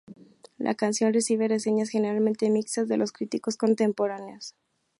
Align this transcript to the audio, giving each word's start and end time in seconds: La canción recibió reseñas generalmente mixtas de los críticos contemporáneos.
La 0.57 0.73
canción 0.73 1.13
recibió 1.13 1.47
reseñas 1.47 1.89
generalmente 1.89 2.49
mixtas 2.49 2.87
de 2.87 2.97
los 2.97 3.11
críticos 3.11 3.55
contemporáneos. 3.55 4.55